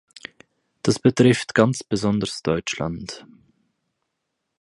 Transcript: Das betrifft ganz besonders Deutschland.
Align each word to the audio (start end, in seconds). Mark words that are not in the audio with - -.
Das 0.81 0.97
betrifft 0.97 1.53
ganz 1.53 1.83
besonders 1.83 2.41
Deutschland. 2.41 3.23